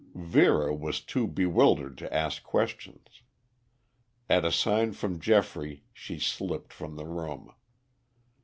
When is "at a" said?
4.31-4.51